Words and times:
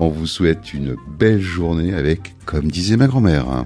On 0.00 0.10
vous 0.10 0.28
souhaite 0.28 0.72
une 0.74 0.94
belle 1.18 1.40
journée 1.40 1.92
avec, 1.92 2.36
comme 2.46 2.70
disait 2.70 2.96
ma 2.96 3.08
grand-mère. 3.08 3.64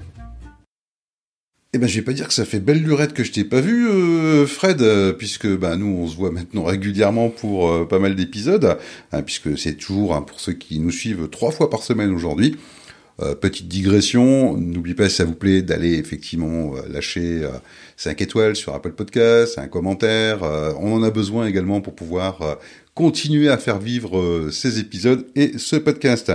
Eh 1.73 1.77
ben, 1.77 1.87
je 1.87 1.95
vais 1.95 2.01
pas 2.01 2.13
dire 2.13 2.27
que 2.27 2.33
ça 2.33 2.43
fait 2.43 2.59
belle 2.59 2.81
lurette 2.81 3.13
que 3.13 3.23
je 3.23 3.31
t'ai 3.31 3.43
pas 3.43 3.61
vu, 3.61 3.87
euh, 3.87 4.47
Fred, 4.47 4.81
euh, 4.81 5.13
puisque 5.13 5.47
bah 5.47 5.75
nous 5.75 5.85
on 5.85 6.07
se 6.07 6.15
voit 6.15 6.31
maintenant 6.31 6.63
régulièrement 6.63 7.29
pour 7.29 7.69
euh, 7.69 7.85
pas 7.85 7.99
mal 7.99 8.15
d'épisodes, 8.15 8.79
hein, 9.11 9.21
puisque 9.21 9.57
c'est 9.59 9.75
toujours 9.75 10.15
hein, 10.15 10.23
pour 10.23 10.39
ceux 10.39 10.53
qui 10.53 10.79
nous 10.79 10.91
suivent 10.91 11.29
trois 11.29 11.51
fois 11.51 11.69
par 11.69 11.83
semaine 11.83 12.11
aujourd'hui. 12.11 12.57
Petite 13.41 13.67
digression, 13.67 14.57
n'oubliez 14.57 14.95
pas 14.95 15.09
si 15.09 15.15
ça 15.15 15.25
vous 15.25 15.35
plaît 15.35 15.61
d'aller 15.61 15.93
effectivement 15.93 16.73
lâcher 16.89 17.47
5 17.97 18.21
étoiles 18.21 18.55
sur 18.55 18.73
Apple 18.73 18.93
Podcast, 18.93 19.57
un 19.57 19.67
commentaire. 19.67 20.41
on 20.79 20.93
en 20.93 21.03
a 21.03 21.11
besoin 21.11 21.45
également 21.45 21.79
pour 21.81 21.95
pouvoir 21.95 22.57
continuer 22.93 23.49
à 23.49 23.57
faire 23.57 23.79
vivre 23.79 24.17
euh, 24.17 24.51
ces 24.51 24.79
épisodes 24.79 25.25
et 25.35 25.57
ce 25.57 25.75
podcast. 25.75 26.31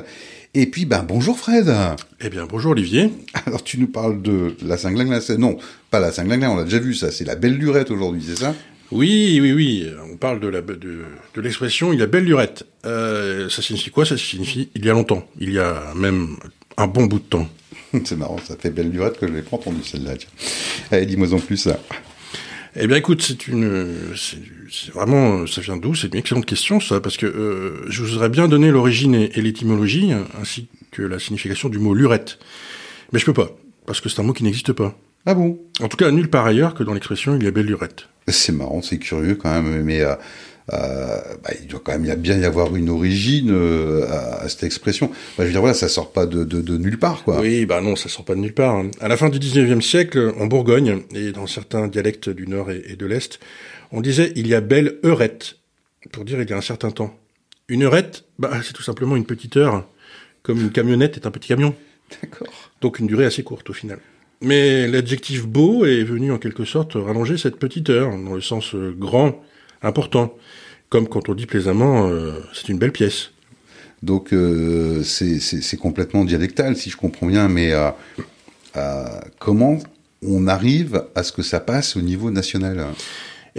Et 0.55 0.67
puis, 0.67 0.87
ben, 0.87 1.05
bonjour 1.07 1.39
Fred. 1.39 1.73
Eh 2.21 2.31
bien, 2.31 2.47
bonjour 2.47 2.73
Olivier. 2.73 3.11
Alors, 3.47 3.63
tu 3.63 3.79
nous 3.79 3.87
parles 3.87 4.23
de 4.23 4.57
la 4.65 4.77
cinglingue, 4.77 5.13
non, 5.39 5.57
pas 5.91 6.01
la 6.01 6.11
cinglingue, 6.11 6.45
on 6.45 6.57
l'a 6.57 6.65
déjà 6.65 6.79
vu, 6.79 6.95
ça, 6.95 7.11
c'est 7.11 7.25
la 7.25 7.37
belle 7.37 7.57
lurette 7.57 7.91
aujourd'hui, 7.91 8.23
c'est 8.27 8.39
ça? 8.39 8.55
Oui, 8.91 9.39
oui, 9.43 9.53
oui, 9.53 9.87
on 10.11 10.17
parle 10.17 10.41
de 10.41 10.49
la 10.49 10.63
de, 10.63 10.77
de 10.79 11.41
l'expression 11.43 11.93
il 11.93 11.99
y 11.99 12.03
a 12.03 12.07
belle 12.07 12.25
lurette. 12.25 12.65
Euh, 12.87 13.51
ça 13.51 13.61
signifie 13.61 13.91
quoi? 13.91 14.07
Ça 14.07 14.17
signifie 14.17 14.71
il 14.75 14.85
y 14.85 14.89
a 14.89 14.95
longtemps, 14.95 15.29
il 15.39 15.53
y 15.53 15.59
a 15.59 15.93
même 15.95 16.37
un 16.79 16.87
bon 16.87 17.05
bout 17.05 17.19
de 17.19 17.25
temps. 17.25 17.49
c'est 18.05 18.17
marrant, 18.17 18.39
ça 18.43 18.57
fait 18.57 18.71
belle 18.71 18.91
lurette 18.91 19.19
que 19.19 19.27
je 19.27 19.33
l'ai 19.33 19.43
pas 19.43 19.57
entendu 19.57 19.83
celle-là. 19.83 20.15
Allez, 20.91 21.07
dis-moi 21.07 21.35
en 21.35 21.41
plus. 21.41 21.69
Eh 22.77 22.87
bien, 22.87 22.97
écoute, 22.97 23.23
c'est 23.23 23.49
une, 23.49 24.15
c'est 24.15 24.93
vraiment, 24.93 25.47
ça 25.47 25.61
vient 25.61 25.77
d'où 25.77 25.95
C'est 25.95 26.09
une 26.09 26.21
excellente 26.21 26.47
question, 26.47 26.81
ça, 26.81 27.01
parce 27.01 27.17
que 27.17 27.27
euh, 27.27 27.85
je 27.89 28.03
vous 28.03 28.17
aurais 28.17 28.29
bien 28.29 28.47
donné 28.47 28.71
l'origine 28.71 29.15
et, 29.15 29.41
l'étymologie, 29.41 30.13
ainsi 30.41 30.69
que 30.93 31.03
la 31.03 31.19
signification 31.19 31.69
du 31.69 31.79
mot 31.79 31.95
lurette. 31.95 32.39
Mais 33.13 33.19
je 33.19 33.25
peux 33.25 33.33
pas, 33.33 33.51
parce 33.87 34.01
que 34.01 34.09
c'est 34.09 34.21
un 34.21 34.25
mot 34.25 34.33
qui 34.33 34.45
n'existe 34.45 34.73
pas. 34.73 34.97
Ah 35.27 35.35
bon? 35.35 35.59
En 35.81 35.89
tout 35.89 35.97
cas, 35.97 36.11
nulle 36.11 36.31
part 36.31 36.47
ailleurs 36.47 36.75
que 36.75 36.85
dans 36.85 36.95
l'expression 36.95 37.37
il 37.37 37.43
y 37.43 37.47
a 37.47 37.51
belle 37.51 37.67
lurette. 37.67 38.09
C'est 38.29 38.53
marrant, 38.53 38.83
c'est 38.83 38.99
curieux 38.99 39.35
quand 39.35 39.51
même, 39.51 39.83
mais 39.83 40.03
euh, 40.03 40.15
bah, 40.71 41.51
il 41.61 41.67
doit 41.67 41.81
quand 41.83 41.99
même 41.99 42.15
bien 42.17 42.39
y 42.39 42.45
avoir 42.45 42.75
une 42.77 42.91
origine 42.91 43.51
euh, 43.51 44.07
à, 44.09 44.49
cette 44.49 44.65
expression. 44.65 45.09
Bah, 45.09 45.15
je 45.39 45.45
veux 45.45 45.51
dire, 45.51 45.61
voilà, 45.61 45.75
ça 45.75 45.89
sort 45.89 46.13
pas 46.13 46.27
de, 46.27 46.45
de, 46.45 46.61
de, 46.61 46.77
nulle 46.77 46.99
part, 46.99 47.25
quoi. 47.25 47.41
Oui, 47.41 47.67
bah 47.67 47.81
non, 47.81 47.97
ça 47.97 48.09
sort 48.09 48.25
pas 48.25 48.35
de 48.35 48.41
nulle 48.41 48.55
part. 48.55 48.85
À 49.01 49.09
la 49.09 49.17
fin 49.17 49.29
du 49.29 49.39
19e 49.39 49.81
siècle, 49.81 50.33
en 50.39 50.47
Bourgogne, 50.47 51.03
et 51.15 51.33
dans 51.33 51.47
certains 51.47 51.89
dialectes 51.89 52.29
du 52.29 52.47
Nord 52.47 52.71
et, 52.71 52.97
de 52.97 53.07
l'Est, 53.07 53.41
on 53.93 54.01
disait 54.01 54.33
il 54.37 54.47
y 54.47 54.55
a 54.55 54.61
belle 54.61 54.99
heurette, 55.05 55.57
pour 56.13 56.25
dire 56.25 56.41
il 56.43 56.49
y 56.49 56.53
a 56.53 56.57
un 56.57 56.63
certain 56.63 56.91
temps. 56.91 57.17
Une 57.69 57.85
heurette, 57.85 58.25
bah, 58.39 58.51
c'est 58.63 58.73
tout 58.73 58.83
simplement 58.83 59.17
une 59.17 59.27
petite 59.27 59.57
heure, 59.57 59.87
comme 60.43 60.61
une 60.61 60.71
camionnette 60.71 61.17
est 61.17 61.27
un 61.27 61.31
petit 61.31 61.49
camion. 61.49 61.75
D'accord. 62.23 62.49
Donc 62.81 62.99
une 62.99 63.07
durée 63.07 63.27
assez 63.27 63.43
courte 63.43 63.71
au 63.71 63.75
final. 63.75 63.99
Mais 64.41 64.87
l'adjectif 64.87 65.47
beau 65.47 65.85
est 65.85 66.05
venu 66.05 66.31
en 66.31 66.39
quelque 66.39 66.65
sorte 66.65 66.93
rallonger 66.95 67.37
cette 67.39 67.59
petite 67.59 67.91
heure, 67.91 68.11
dans 68.11 68.35
le 68.35 68.41
sens 68.41 68.75
euh, 68.75 68.95
grand, 68.97 69.43
important. 69.83 70.35
Comme 70.89 71.09
quand 71.09 71.29
on 71.29 71.35
dit 71.35 71.47
plaisamment, 71.47 72.09
euh, 72.09 72.33
c'est 72.55 72.69
une 72.69 72.79
belle 72.79 72.93
pièce. 72.93 73.33
Donc 74.03 74.33
euh, 74.33 75.03
c'est 75.03 75.77
complètement 75.77 76.25
dialectal, 76.25 76.77
si 76.77 76.91
je 76.91 76.97
comprends 76.97 77.27
bien, 77.27 77.49
mais 77.49 77.73
comment 79.39 79.79
on 80.23 80.47
arrive 80.47 81.05
à 81.15 81.23
ce 81.23 81.33
que 81.33 81.43
ça 81.43 81.61
passe 81.61 81.97
au 81.97 82.01
niveau 82.01 82.31
national? 82.31 82.87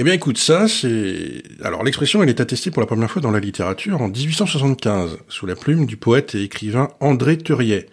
Eh 0.02 0.03
bien, 0.03 0.13
écoute, 0.13 0.38
ça, 0.38 0.69
c'est... 0.69 1.44
Alors, 1.62 1.84
l'expression, 1.84 2.24
elle 2.24 2.30
est 2.30 2.40
attestée 2.40 2.72
pour 2.72 2.81
la 2.81 2.86
première 2.86 3.12
fois 3.12 3.22
dans 3.22 3.31
la 3.31 3.41
littérature 3.41 4.01
en 4.01 4.07
1875, 4.07 5.18
sous 5.28 5.46
la 5.46 5.56
plume 5.56 5.86
du 5.86 5.97
poète 5.97 6.36
et 6.36 6.44
écrivain 6.44 6.88
André 7.01 7.38
Theuriet. 7.38 7.88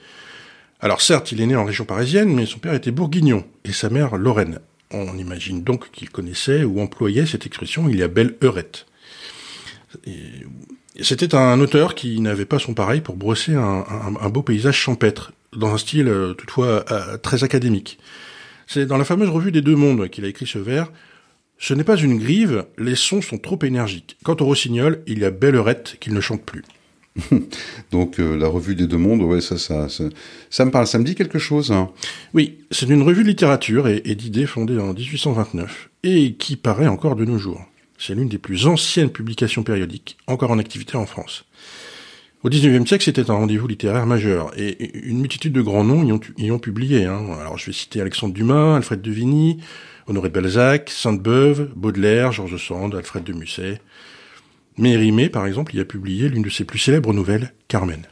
Alors, 0.80 1.00
certes, 1.00 1.32
il 1.32 1.40
est 1.40 1.46
né 1.46 1.56
en 1.56 1.64
région 1.64 1.84
parisienne, 1.84 2.32
mais 2.32 2.46
son 2.46 2.60
père 2.60 2.74
était 2.74 2.92
bourguignon, 2.92 3.44
et 3.64 3.72
sa 3.72 3.90
mère 3.90 4.16
Lorraine. 4.16 4.60
On 4.92 5.18
imagine 5.18 5.62
donc 5.62 5.90
qu'il 5.90 6.10
connaissait 6.10 6.64
ou 6.64 6.80
employait 6.80 7.26
cette 7.26 7.46
expression 7.46 7.88
il 7.88 7.98
y 7.98 8.02
a 8.02 8.08
belle 8.08 8.36
heurette. 8.42 8.86
C'était 11.00 11.34
un 11.34 11.60
auteur 11.60 11.94
qui 11.94 12.20
n'avait 12.20 12.44
pas 12.44 12.58
son 12.58 12.74
pareil 12.74 13.00
pour 13.00 13.16
brosser 13.16 13.54
un, 13.54 14.28
beau 14.30 14.42
paysage 14.42 14.76
champêtre, 14.76 15.32
dans 15.54 15.74
un 15.74 15.78
style 15.78 16.08
euh, 16.08 16.34
toutefois 16.34 16.84
euh, 16.90 17.16
très 17.18 17.44
académique. 17.44 17.98
C'est 18.66 18.86
dans 18.86 18.96
la 18.96 19.04
fameuse 19.04 19.28
revue 19.28 19.52
des 19.52 19.62
Deux 19.62 19.76
Mondes 19.76 20.08
qu'il 20.08 20.24
a 20.24 20.28
écrit 20.28 20.46
ce 20.46 20.58
vers, 20.58 20.90
ce 21.58 21.74
n'est 21.74 21.84
pas 21.84 21.96
une 21.96 22.18
grive, 22.18 22.66
les 22.78 22.94
sons 22.94 23.22
sont 23.22 23.38
trop 23.38 23.58
énergiques. 23.62 24.16
Quant 24.24 24.36
au 24.40 24.44
rossignol, 24.44 25.02
il 25.06 25.20
y 25.20 25.24
a 25.24 25.30
belle 25.30 25.54
heurette 25.54 25.96
qu'il 26.00 26.12
ne 26.12 26.20
chante 26.20 26.44
plus. 26.44 26.62
Donc 27.90 28.20
euh, 28.20 28.36
la 28.36 28.48
revue 28.48 28.74
des 28.74 28.86
deux 28.86 28.96
mondes, 28.96 29.22
ouais, 29.22 29.40
ça, 29.40 29.58
ça, 29.58 29.86
ça, 30.50 30.64
me 30.64 30.70
parle, 30.70 30.86
ça 30.86 30.98
me 30.98 31.04
dit 31.04 31.14
quelque 31.14 31.38
chose. 31.38 31.72
Hein. 31.72 31.90
Oui, 32.34 32.58
c'est 32.70 32.88
une 32.88 33.02
revue 33.02 33.22
de 33.22 33.28
littérature 33.28 33.88
et, 33.88 34.00
d'idées 34.14 34.46
fondée 34.46 34.78
en 34.78 34.92
1829 34.92 35.90
et 36.02 36.34
qui 36.34 36.56
paraît 36.56 36.86
encore 36.86 37.16
de 37.16 37.24
nos 37.24 37.38
jours. 37.38 37.62
C'est 37.98 38.14
l'une 38.14 38.28
des 38.28 38.38
plus 38.38 38.66
anciennes 38.66 39.10
publications 39.10 39.62
périodiques 39.62 40.18
encore 40.26 40.50
en 40.50 40.58
activité 40.58 40.96
en 40.96 41.06
France. 41.06 41.44
Au 42.42 42.50
XIXe 42.50 42.86
siècle, 42.86 43.04
c'était 43.04 43.30
un 43.30 43.34
rendez-vous 43.34 43.66
littéraire 43.66 44.06
majeur 44.06 44.52
et 44.56 45.08
une 45.08 45.18
multitude 45.18 45.52
de 45.52 45.62
grands 45.62 45.84
noms 45.84 46.04
y 46.36 46.50
ont, 46.50 46.58
publié. 46.58 47.06
Hein. 47.06 47.26
Alors 47.40 47.58
je 47.58 47.66
vais 47.66 47.72
citer 47.72 48.00
Alexandre 48.00 48.34
Dumas, 48.34 48.76
Alfred 48.76 49.00
de 49.00 49.10
Vigny, 49.10 49.58
Honoré 50.06 50.28
Balzac, 50.28 50.90
Sainte-Beuve, 50.90 51.70
Baudelaire, 51.74 52.32
Georges 52.32 52.64
Sand, 52.64 52.94
Alfred 52.94 53.24
de 53.24 53.32
Musset. 53.32 53.80
Mérimée, 54.78 55.28
par 55.28 55.46
exemple, 55.46 55.74
y 55.74 55.80
a 55.80 55.84
publié 55.84 56.28
l'une 56.28 56.42
de 56.42 56.50
ses 56.50 56.64
plus 56.64 56.78
célèbres 56.78 57.12
nouvelles, 57.12 57.52
Carmen. 57.68 58.02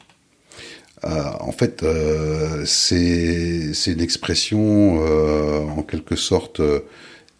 Euh, 1.04 1.22
en 1.40 1.52
fait, 1.52 1.82
euh, 1.82 2.64
c'est 2.64 3.72
une 3.86 4.00
expression, 4.00 5.04
euh, 5.06 5.60
en 5.60 5.82
quelque 5.82 6.16
sorte, 6.16 6.62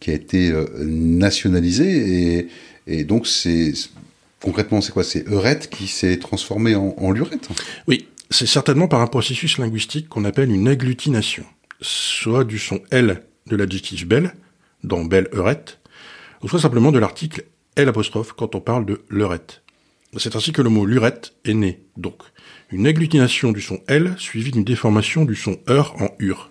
qui 0.00 0.10
a 0.10 0.14
été 0.14 0.52
nationalisée, 0.80 2.38
et, 2.38 2.48
et 2.86 3.04
donc 3.04 3.26
c'est 3.26 3.72
concrètement, 4.42 4.82
c'est 4.82 4.92
quoi? 4.92 5.04
C'est 5.04 5.26
Eurette 5.26 5.70
qui 5.70 5.86
s'est 5.86 6.18
transformé 6.18 6.74
en, 6.74 6.94
en 6.98 7.10
lurette? 7.10 7.48
Oui, 7.88 8.06
c'est 8.28 8.46
certainement 8.46 8.88
par 8.88 9.00
un 9.00 9.06
processus 9.06 9.56
linguistique 9.56 10.10
qu'on 10.10 10.26
appelle 10.26 10.50
une 10.50 10.68
agglutination, 10.68 11.44
soit 11.80 12.44
du 12.44 12.58
son 12.58 12.80
L 12.90 13.22
de 13.46 13.56
l'adjectif 13.56 14.06
belle, 14.06 14.34
dans 14.82 15.02
belle 15.02 15.28
heurette, 15.32 15.78
ou 16.42 16.48
soit 16.48 16.60
simplement 16.60 16.92
de 16.92 16.98
l'article 16.98 17.44
L 17.76 17.88
apostrophe 17.88 18.32
quand 18.32 18.54
on 18.54 18.60
parle 18.60 18.86
de 18.86 19.02
leurette. 19.08 19.62
C'est 20.16 20.36
ainsi 20.36 20.52
que 20.52 20.62
le 20.62 20.70
mot 20.70 20.86
lurette 20.86 21.34
est 21.44 21.54
né, 21.54 21.80
donc. 21.96 22.22
Une 22.70 22.86
agglutination 22.86 23.52
du 23.52 23.60
son 23.60 23.80
L 23.88 24.14
suivie 24.18 24.52
d'une 24.52 24.64
déformation 24.64 25.24
du 25.24 25.34
son 25.34 25.58
heure 25.68 25.94
en 26.00 26.10
ur. 26.20 26.50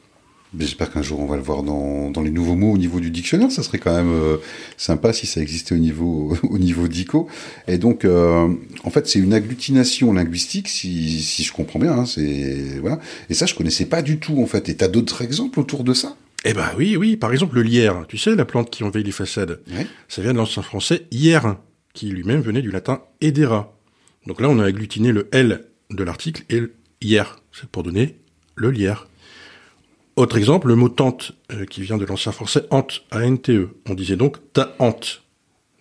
J'espère 0.57 0.91
qu'un 0.91 1.01
jour 1.01 1.19
on 1.19 1.25
va 1.25 1.35
le 1.35 1.41
voir 1.41 1.63
dans, 1.63 2.11
les 2.21 2.29
nouveaux 2.29 2.55
mots 2.55 2.73
au 2.73 2.77
niveau 2.77 2.99
du 2.99 3.09
dictionnaire. 3.09 3.51
Ça 3.51 3.63
serait 3.63 3.79
quand 3.79 3.95
même 3.95 4.11
euh, 4.11 4.37
sympa 4.77 5.11
si 5.11 5.25
ça 5.25 5.41
existait 5.41 5.73
au 5.73 5.79
niveau 5.79 6.37
au 6.43 6.59
niveau 6.59 6.87
d'ICO. 6.87 7.27
Et 7.67 7.77
donc, 7.77 8.05
euh, 8.05 8.53
en 8.83 8.89
fait, 8.91 9.07
c'est 9.07 9.19
une 9.19 9.33
agglutination 9.33 10.13
linguistique, 10.13 10.67
si, 10.67 11.43
je 11.43 11.51
comprends 11.51 11.79
bien. 11.79 11.93
Hein. 11.93 12.99
Et 13.29 13.33
ça, 13.33 13.45
je 13.45 13.55
connaissais 13.55 13.85
pas 13.85 14.01
du 14.01 14.19
tout 14.19 14.41
en 14.41 14.45
fait. 14.45 14.69
Et 14.69 14.75
t'as 14.75 14.89
d'autres 14.89 15.23
exemples 15.23 15.59
autour 15.59 15.83
de 15.83 15.93
ça? 15.93 16.15
Eh 16.43 16.53
ben 16.53 16.69
oui, 16.77 16.97
oui. 16.97 17.15
Par 17.15 17.31
exemple, 17.31 17.55
le 17.55 17.63
lierre. 17.63 18.05
Tu 18.07 18.17
sais, 18.17 18.35
la 18.35 18.45
plante 18.45 18.69
qui 18.69 18.83
envahit 18.83 19.05
les 19.05 19.11
façades. 19.11 19.61
Ça 20.07 20.21
vient 20.21 20.33
de 20.33 20.37
l'ancien 20.37 20.61
français 20.61 21.07
hier, 21.11 21.57
qui 21.93 22.07
lui-même 22.07 22.41
venait 22.41 22.61
du 22.61 22.71
latin 22.71 23.01
edera. 23.21 23.77
Donc 24.27 24.41
là, 24.41 24.49
on 24.49 24.59
a 24.59 24.65
agglutiné 24.65 25.11
le 25.11 25.27
L 25.31 25.65
de 25.89 26.03
l'article 26.03 26.43
et 26.49 26.61
hier. 27.01 27.39
C'est 27.51 27.69
pour 27.69 27.83
donner 27.83 28.17
le 28.55 28.71
lierre. 28.71 29.07
Autre 30.15 30.37
exemple, 30.37 30.67
le 30.67 30.75
mot 30.75 30.89
tante, 30.89 31.31
euh, 31.51 31.65
qui 31.65 31.81
vient 31.81 31.97
de 31.97 32.05
l'ancien 32.05 32.31
français 32.31 32.65
ante, 32.69 33.03
A-N-T-E. 33.09 33.69
On 33.89 33.95
disait 33.95 34.15
donc 34.15 34.37
ta 34.53 34.75
hante. 34.79 35.23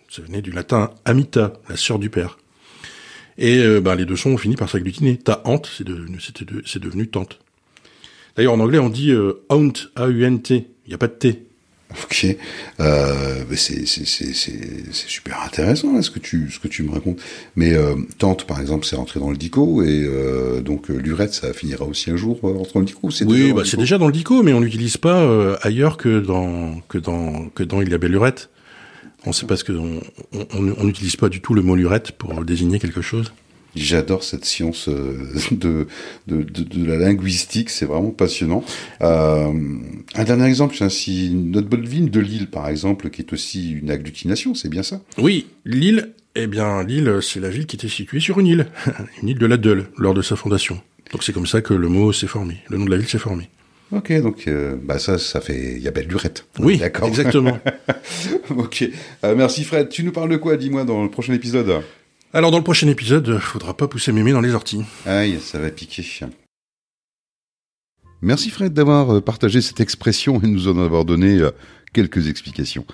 Ça 0.09 0.21
venait 0.21 0.41
du 0.41 0.51
latin 0.51 0.91
amita, 1.05 1.53
la 1.69 1.77
sœur 1.77 1.99
du 1.99 2.09
père. 2.09 2.37
Et 3.37 3.57
euh, 3.59 3.79
bah, 3.79 3.95
les 3.95 4.05
deux 4.05 4.15
sons 4.15 4.31
ont 4.31 4.37
fini 4.37 4.55
par 4.55 4.69
s'agglutiner. 4.69 5.17
Ta 5.17 5.41
hante, 5.45 5.69
c'est 5.75 5.83
devenu, 5.83 6.19
c'est 6.19 6.79
devenu 6.79 7.07
tante. 7.07 7.39
D'ailleurs, 8.35 8.53
en 8.53 8.59
anglais, 8.59 8.79
on 8.79 8.89
dit 8.89 9.11
euh, 9.11 9.43
aunt, 9.49 9.73
A-U-N-T. 9.95 10.67
Il 10.85 10.89
n'y 10.89 10.93
a 10.93 10.97
pas 10.97 11.07
de 11.07 11.13
T. 11.13 11.43
Ok, 12.03 12.25
euh, 12.79 13.43
c'est 13.55 13.85
super 13.85 15.41
intéressant 15.43 15.93
là, 15.93 16.01
ce 16.01 16.09
que 16.09 16.17
tu 16.17 16.49
ce 16.49 16.57
que 16.57 16.67
tu 16.67 16.81
me 16.81 16.91
racontes. 16.91 17.19
Mais 17.55 17.73
euh, 17.73 17.93
tante, 18.17 18.47
par 18.47 18.59
exemple, 18.59 18.85
c'est 18.85 18.95
rentré 18.95 19.19
dans 19.19 19.29
le 19.29 19.37
dico 19.37 19.83
et 19.83 20.03
euh, 20.03 20.61
donc 20.61 20.89
euh, 20.89 20.95
l'urette, 20.97 21.33
ça 21.33 21.53
finira 21.53 21.85
aussi 21.85 22.09
un 22.09 22.15
jour 22.15 22.39
euh, 22.43 22.63
dans 22.73 22.79
le 22.79 22.85
dico. 22.85 23.09
Oui, 23.25 23.53
bah, 23.53 23.61
c'est 23.63 23.77
déjà 23.77 23.99
dans 23.99 24.07
le 24.07 24.13
dico, 24.13 24.41
mais 24.41 24.53
on 24.53 24.61
n'utilise 24.61 24.97
pas 24.97 25.21
euh, 25.21 25.55
ailleurs 25.61 25.97
que 25.97 26.19
dans 26.19 26.79
que 26.89 26.97
dans 26.97 27.49
que 27.49 27.61
dans 27.61 27.81
il 27.81 27.89
y 27.89 27.93
a 27.93 27.97
belle 27.99 28.11
lurette. 28.11 28.49
On 29.25 29.31
sait 29.31 29.45
parce 29.45 29.63
que 29.63 29.71
on 30.33 30.83
n'utilise 30.83 31.15
pas 31.15 31.29
du 31.29 31.41
tout 31.41 31.53
le 31.53 31.61
mot 31.61 31.75
lurette 31.75 32.11
pour 32.13 32.43
désigner 32.43 32.79
quelque 32.79 33.01
chose. 33.01 33.31
J'adore 33.75 34.23
cette 34.23 34.45
science 34.45 34.87
euh, 34.87 35.17
de, 35.51 35.87
de, 36.27 36.43
de, 36.43 36.63
de, 36.63 36.85
la 36.85 36.97
linguistique, 36.97 37.69
c'est 37.69 37.85
vraiment 37.85 38.11
passionnant. 38.11 38.63
Euh, 39.01 39.51
un 40.15 40.23
dernier 40.23 40.45
exemple, 40.45 40.75
ainsi 40.81 41.31
notre 41.33 41.67
bonne 41.67 41.85
ville 41.85 42.11
de 42.11 42.19
Lille, 42.19 42.47
par 42.47 42.69
exemple, 42.69 43.09
qui 43.09 43.21
est 43.21 43.33
aussi 43.33 43.71
une 43.71 43.89
agglutination, 43.89 44.53
c'est 44.53 44.69
bien 44.69 44.83
ça? 44.83 45.01
Oui, 45.17 45.47
Lille, 45.65 46.13
eh 46.35 46.47
bien, 46.47 46.83
Lille, 46.83 47.19
c'est 47.21 47.39
la 47.39 47.49
ville 47.49 47.65
qui 47.65 47.75
était 47.75 47.87
située 47.87 48.19
sur 48.19 48.39
une 48.39 48.47
île, 48.47 48.67
une 49.21 49.29
île 49.29 49.39
de 49.39 49.45
la 49.45 49.57
Deule, 49.57 49.87
lors 49.97 50.13
de 50.13 50.21
sa 50.21 50.35
fondation. 50.35 50.79
Donc 51.11 51.23
c'est 51.23 51.33
comme 51.33 51.47
ça 51.47 51.61
que 51.61 51.73
le 51.73 51.89
mot 51.89 52.13
s'est 52.13 52.27
formé, 52.27 52.57
le 52.69 52.77
nom 52.77 52.85
de 52.85 52.91
la 52.91 52.97
ville 52.97 53.09
s'est 53.09 53.19
formé. 53.19 53.49
Ok, 53.91 54.11
donc 54.21 54.47
euh, 54.47 54.75
bah 54.81 54.97
ça, 54.97 55.19
ça 55.19 55.39
fait, 55.39 55.73
il 55.75 55.81
y 55.81 55.87
a 55.87 55.91
belle 55.91 56.07
lurette. 56.07 56.45
Oui, 56.59 56.77
d'accord, 56.79 57.07
exactement. 57.07 57.59
ok, 58.49 58.89
euh, 59.23 59.35
merci 59.35 59.63
Fred. 59.63 59.89
Tu 59.89 60.03
nous 60.03 60.11
parles 60.11 60.29
de 60.29 60.37
quoi, 60.37 60.57
dis-moi, 60.57 60.83
dans 60.83 61.03
le 61.03 61.09
prochain 61.09 61.33
épisode 61.33 61.81
alors 62.33 62.51
dans 62.51 62.57
le 62.57 62.63
prochain 62.63 62.87
épisode, 62.87 63.37
faudra 63.39 63.75
pas 63.77 63.87
pousser 63.87 64.11
mémé 64.11 64.31
dans 64.31 64.41
les 64.41 64.53
orties. 64.53 64.81
Aïe, 65.05 65.39
ça 65.39 65.59
va 65.59 65.69
piquer. 65.69 66.03
Merci 68.21 68.49
Fred 68.49 68.73
d'avoir 68.73 69.15
euh, 69.15 69.21
partagé 69.21 69.61
cette 69.61 69.81
expression 69.81 70.41
et 70.41 70.47
nous 70.47 70.67
en 70.67 70.77
avoir 70.77 71.03
donné 71.03 71.39
euh, 71.39 71.51
quelques 71.93 72.29
explications. 72.29 72.85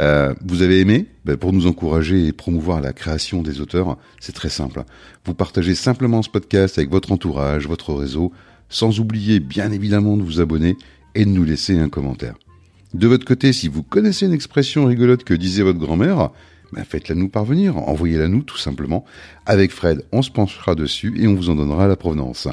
Euh, 0.00 0.34
vous 0.44 0.62
avez 0.62 0.80
aimé? 0.80 1.06
Ben, 1.24 1.36
Pour 1.36 1.52
nous 1.52 1.66
encourager 1.66 2.26
et 2.26 2.32
promouvoir 2.32 2.80
la 2.80 2.92
création 2.92 3.42
des 3.42 3.60
auteurs, 3.60 3.98
c'est 4.18 4.34
très 4.34 4.48
simple. 4.48 4.84
Vous 5.24 5.34
partagez 5.34 5.74
simplement 5.74 6.22
ce 6.22 6.30
podcast 6.30 6.78
avec 6.78 6.90
votre 6.90 7.12
entourage, 7.12 7.68
votre 7.68 7.92
réseau, 7.92 8.32
sans 8.70 8.98
oublier 8.98 9.40
bien 9.40 9.72
évidemment 9.72 10.16
de 10.16 10.22
vous 10.22 10.40
abonner 10.40 10.76
et 11.14 11.24
de 11.24 11.30
nous 11.30 11.44
laisser 11.44 11.78
un 11.78 11.88
commentaire. 11.88 12.34
De 12.94 13.06
votre 13.06 13.26
côté, 13.26 13.52
si 13.52 13.68
vous 13.68 13.82
connaissez 13.82 14.24
une 14.24 14.32
expression 14.32 14.86
rigolote 14.86 15.24
que 15.24 15.34
disait 15.34 15.62
votre 15.62 15.78
grand-mère, 15.78 16.30
ben 16.72 16.84
faites-la 16.84 17.14
nous 17.14 17.28
parvenir, 17.28 17.76
envoyez-la 17.76 18.28
nous 18.28 18.42
tout 18.42 18.58
simplement. 18.58 19.04
Avec 19.46 19.72
Fred, 19.72 20.04
on 20.12 20.22
se 20.22 20.30
penchera 20.30 20.74
dessus 20.74 21.14
et 21.20 21.26
on 21.26 21.34
vous 21.34 21.50
en 21.50 21.54
donnera 21.54 21.86
la 21.86 21.96
provenance. 21.96 22.48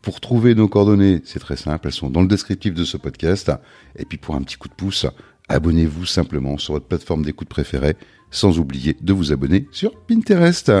Pour 0.00 0.20
trouver 0.20 0.54
nos 0.54 0.68
coordonnées, 0.68 1.22
c'est 1.24 1.38
très 1.38 1.56
simple, 1.56 1.86
elles 1.86 1.92
sont 1.92 2.10
dans 2.10 2.22
le 2.22 2.28
descriptif 2.28 2.74
de 2.74 2.84
ce 2.84 2.96
podcast. 2.96 3.52
Et 3.96 4.04
puis 4.04 4.18
pour 4.18 4.34
un 4.34 4.42
petit 4.42 4.56
coup 4.56 4.68
de 4.68 4.74
pouce, 4.74 5.06
abonnez-vous 5.48 6.06
simplement 6.06 6.58
sur 6.58 6.74
votre 6.74 6.86
plateforme 6.86 7.24
d'écoute 7.24 7.48
préférée, 7.48 7.96
sans 8.30 8.58
oublier 8.58 8.96
de 9.00 9.12
vous 9.12 9.32
abonner 9.32 9.68
sur 9.70 9.94
Pinterest. 10.06 10.72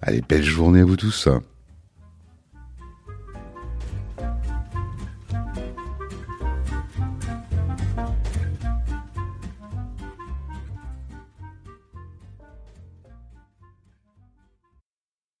Allez, 0.00 0.22
belle 0.26 0.44
journée 0.44 0.80
à 0.80 0.84
vous 0.84 0.96
tous. 0.96 1.28